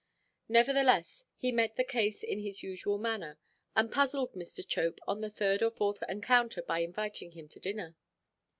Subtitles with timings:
[0.49, 3.37] Nevertheless, he met the case in his usual manner,
[3.75, 4.67] and puzzled Mr.
[4.67, 7.95] Chope on the third or fourth encounter by inviting him to dinner.